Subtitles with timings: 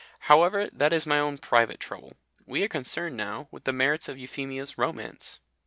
[0.31, 2.13] However, that is my own private trouble.
[2.47, 5.41] We are concerned now with the merits of Euphemia's romance.